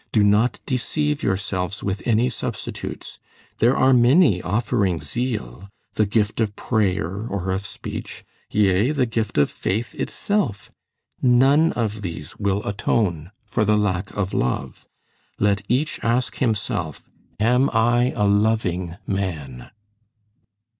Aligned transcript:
Do 0.11 0.23
not 0.23 0.59
deceive 0.65 1.21
yourselves 1.21 1.83
with 1.83 2.01
any 2.07 2.27
substitutes; 2.27 3.19
there 3.59 3.77
are 3.77 3.93
many 3.93 4.41
offering 4.41 4.99
zeal, 4.99 5.69
the 5.93 6.07
gift 6.07 6.39
of 6.41 6.55
prayer 6.55 7.27
or 7.27 7.51
of 7.51 7.67
speech, 7.67 8.23
yea, 8.49 8.93
the 8.93 9.05
gift 9.05 9.37
of 9.37 9.51
faith 9.51 9.93
itself. 9.93 10.71
None 11.21 11.71
of 11.73 12.01
these 12.01 12.35
will 12.39 12.63
atone 12.65 13.29
for 13.45 13.63
the 13.63 13.77
lack 13.77 14.09
of 14.17 14.33
love. 14.33 14.87
Let 15.37 15.61
each 15.69 15.99
ask 16.03 16.37
himself, 16.37 17.07
Am 17.39 17.69
I 17.71 18.11
a 18.15 18.25
loving 18.25 18.97
man?" 19.05 19.69